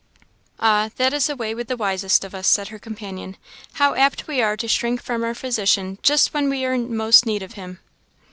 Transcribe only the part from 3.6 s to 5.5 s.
"how apt we are to shrink most from our